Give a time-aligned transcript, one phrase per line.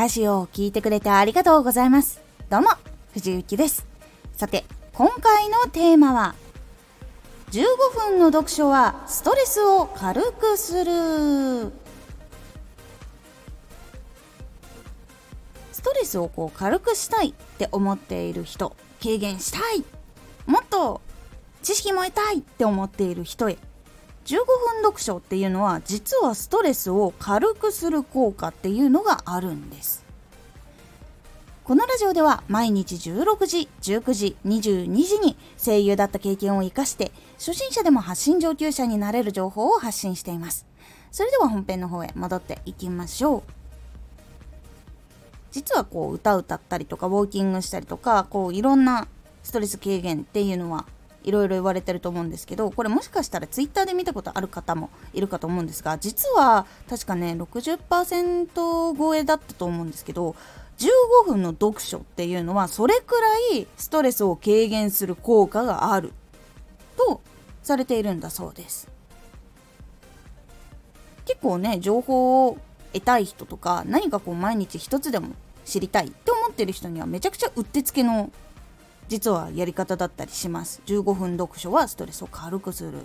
[0.00, 2.22] ラジオを聴いてくれてありがとうございます。
[2.48, 2.70] どうも、
[3.12, 3.86] 藤幸です。
[4.32, 4.64] さて、
[4.94, 6.34] 今回のテーマは、
[7.50, 7.64] 15
[8.08, 11.70] 分の読書はストレスを軽くする。
[15.70, 19.84] ストレスをこう軽くしたいって思っている人、軽減したい、
[20.46, 21.02] もっと
[21.62, 23.58] 知識も得たいって思っている人へ
[24.26, 30.04] 15分読書っていうのは実はストレスを軽くする効果っていうのがあるんです。
[31.64, 40.66] このラジオでは毎日16時、19時、22時に声優だった経験を活かして初心者でも発信上級者になれる情報を発信しています。
[41.12, 43.42] それでは本編の方へ戻っていきましょう。
[45.52, 49.08] 実はこう歌歌ったりとかウォーキングしたりとかこういろんな
[49.42, 50.86] ストレス軽減っていうのは
[51.24, 60.34] いろいろ言われてると思うんですけどこれもしかしたらツイッターで見たことある方もいるかと思うんですが実は確かね60%超えだったと思うんですけど
[60.78, 66.12] 15分の読書っていうのはそれくらいストレスを軽減する効果がある
[66.96, 67.20] と
[67.62, 68.88] されているんだそうです。
[71.26, 72.58] 結構ね情報を
[72.92, 75.28] 得たい人とか何かこう毎日一つでも
[75.64, 78.32] 知りたいって思ってる人にはめちゃくちゃうってつけの
[79.10, 80.80] 実はやり方だったりします。
[80.86, 83.04] 15分読書はストレスを軽くする。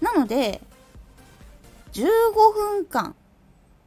[0.00, 0.60] なので
[1.92, 2.02] 15
[2.54, 3.16] 分間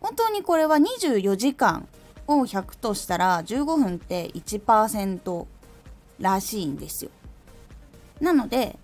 [0.02, 1.88] 本当にこれは24時間
[2.28, 5.46] を100としたら15分って1%
[6.20, 7.12] らしいんですよ。
[8.20, 8.80] なので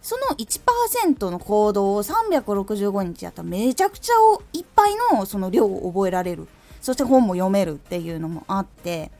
[0.00, 4.12] その1%の行動を365日やったらめちゃくちゃ
[4.54, 6.48] いっぱいのその量を覚えられる。
[6.80, 9.10] そして本も読めるっていうのもあって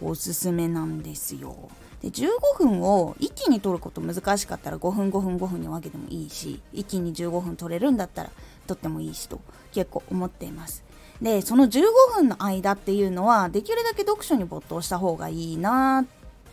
[0.00, 1.56] おすすめなんですよ。
[2.02, 8.30] で15分を一気に取ること難しかったら5分5分5分に分けてもいいし一気に15分取れるんだったら
[8.66, 9.40] 取ってもいいしと
[9.72, 10.84] 結構思っています。
[11.20, 11.82] でその15
[12.14, 16.04] 分の間っていうのはできるだけ読書に没頭した方がいいなっ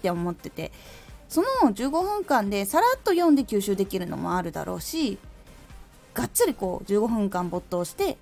[0.02, 0.72] て思ってて
[1.30, 5.20] その15分間でさらっと読んで吸収できるのもあるだろうし
[6.16, 8.18] がっつりこう15分間没頭して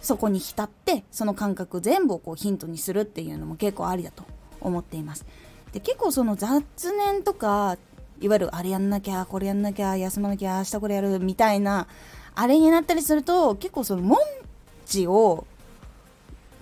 [0.00, 4.24] そこに浸ってその感覚全部をこうヒントにするっていうのも結構ありだと
[4.60, 5.24] 思っています。
[5.72, 6.62] で結構その雑
[6.92, 7.76] 念とか
[8.20, 11.86] いわゆるあれやんなきゃこれやんなきゃ休まなきゃ明日これやるみたいな
[12.34, 14.18] あれになったりすると結構その文
[14.86, 15.46] 字を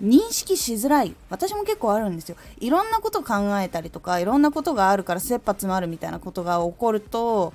[0.01, 1.15] 認識しづらい。
[1.29, 2.35] 私も結構あるんですよ。
[2.59, 7.53] いろんなこと考えたりとかいろんなことがあるから切羽詰まるみたいなことが起こると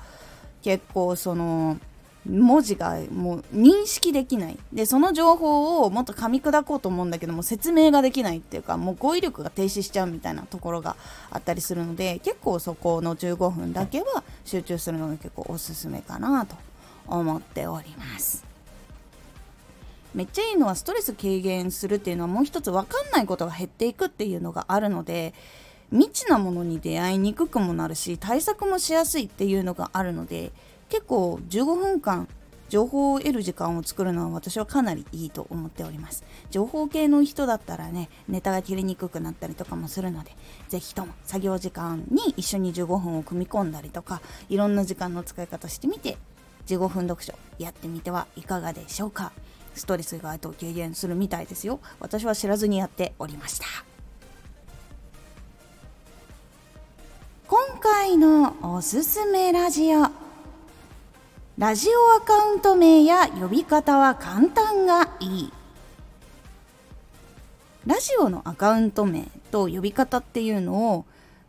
[0.63, 1.79] 結構その
[2.29, 4.59] 文字がもう認識できない。
[4.73, 10.97] でその情報をもっと噛み砕こうと思うんだけども説明ができないっていうかもう語彙力が停止しちゃうみたいなところが
[11.31, 16.57] あったりするので結構そこの15分だけは集中するのが結構おすすめかなと
[17.09, 18.45] 思っております。
[20.15, 25.33] めっちゃいいのはストレス軽減するっていうのはもう一つ分かんないことが減っていくっていうのがあるので
[25.91, 30.53] 未知なものに出会いにくくもなるし対策もしやすいっていうのがあるので
[30.93, 32.29] 結構15分間
[32.69, 36.23] 情報を得る時間を作るのは私はかなりいいと思っております。
[36.51, 40.37] 情報系の人だったらねネタが切りにくくなったりとかもするので
[40.69, 44.21] 是非とも作業時間に一緒に15分を組み込んだりとか
[44.51, 46.19] いろんな時間の使い方してみて
[46.67, 49.33] 15分読書やってみてはいかがでしょうか。
[49.75, 51.81] ストレスがと軽減するみたいですよ。
[52.01, 53.65] 私は知らずにやっておりました。
[57.47, 60.22] 今回のおすすめラジオ。
[61.59, 65.53] ラジオアカウント名や呼び方は簡単がいい。
[67.87, 71.05] ラジオのアカウント名と呼び方っていうのを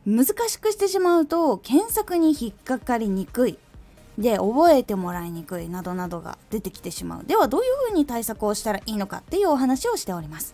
[0.05, 3.57] 難しくしてしまうと検索に引っかかりにくい。
[4.17, 7.23] で覚えてもらいにくいなどなどが出てきてしまう。
[7.23, 10.53] ではどういうふうに対策をしたらいいのかっていうお話をしております。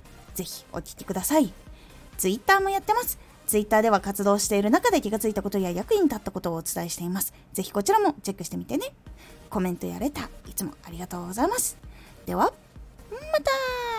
[0.33, 1.53] ぜひお聞きください。
[2.17, 3.19] Twitter もやってます。
[3.47, 7.33] Twitter では活動している中で気がついたことや役に立ったことをお伝えしています。
[7.53, 8.93] ぜひこちらもチェックしてみてね。
[9.49, 11.77] コメントやれた、いつもありがとうございます。
[12.25, 12.53] では、
[13.11, 13.90] また